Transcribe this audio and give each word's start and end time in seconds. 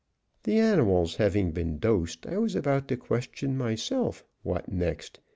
The 0.41 0.57
animals 0.57 1.17
having 1.17 1.51
been 1.51 1.77
dosed, 1.77 2.25
I 2.25 2.39
was 2.39 2.55
about 2.55 2.87
to 2.87 2.97
question 2.97 3.55
myself 3.55 4.25
"What 4.41 4.67
next?" 4.67 5.19